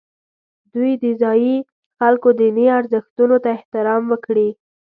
[0.73, 1.55] دوی د ځایي
[1.99, 4.49] خلکو دیني ارزښتونو ته احترام وکړي.